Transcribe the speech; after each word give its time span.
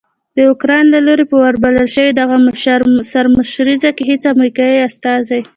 داوکرایین 0.35 0.87
له 0.93 0.99
لوري 1.07 1.25
په 1.31 1.35
وربلل 1.43 1.87
شوې 1.95 2.11
دغه 2.19 2.35
سرمشریزه 3.11 3.89
کې 3.95 4.03
هیڅ 4.11 4.23
امریکایي 4.33 4.77
استازی 4.87 5.39